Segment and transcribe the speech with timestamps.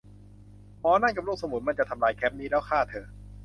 [0.79, 3.05] หมอนั่นกับลูกสมุนมันจะทำลายแคมป์นี้ แล้วฆ่าเธอ